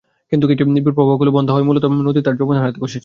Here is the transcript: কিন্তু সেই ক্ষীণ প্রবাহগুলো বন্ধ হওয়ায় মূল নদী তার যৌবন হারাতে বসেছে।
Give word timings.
কিন্তু 0.31 0.45
সেই 0.49 0.57
ক্ষীণ 0.57 0.69
প্রবাহগুলো 0.89 1.31
বন্ধ 1.31 1.47
হওয়ায় 1.49 1.67
মূল 1.67 1.77
নদী 2.07 2.19
তার 2.21 2.35
যৌবন 2.37 2.55
হারাতে 2.57 2.79
বসেছে। 2.81 2.99